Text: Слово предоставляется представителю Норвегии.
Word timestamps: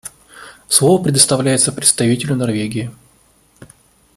Слово 0.67 1.03
предоставляется 1.03 1.71
представителю 1.71 2.35
Норвегии. 2.35 2.89